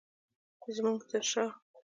زمونږ 0.75 0.99
تر 1.09 1.21
شاه 1.31 1.51